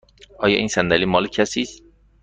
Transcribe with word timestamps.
آیا 0.39 0.57
این 0.57 0.67
صندلی 0.67 1.05
مال 1.05 1.27
کسی 1.27 1.61
است؟ 1.61 1.83